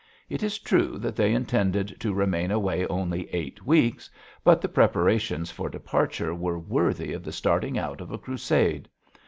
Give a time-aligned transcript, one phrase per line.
[0.29, 4.09] It is true that they intended to remain away only eight weeks,
[4.43, 8.89] but the preparations for departure were worthy of the starting out of a crusade.